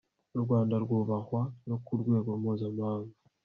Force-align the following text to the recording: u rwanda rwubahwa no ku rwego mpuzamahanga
u 0.37 0.37
rwanda 0.43 0.75
rwubahwa 0.83 1.41
no 1.67 1.77
ku 1.83 1.91
rwego 2.01 2.29
mpuzamahanga 2.41 3.15